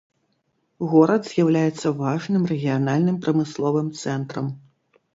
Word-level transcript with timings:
Горад 0.93 1.21
з'яўляецца 1.33 1.87
важным 2.01 2.49
рэгіянальным 2.55 3.23
прамысловым 3.29 3.97
цэнтрам. 4.03 4.55